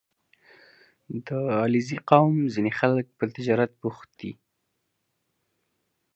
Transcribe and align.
•د 1.27 1.29
علیزي 1.63 1.97
قوم 2.09 2.35
ځینې 2.53 2.71
خلک 2.79 3.05
په 3.17 3.25
تجارت 3.35 3.71
بوخت 3.81 4.09
دي. 4.19 4.31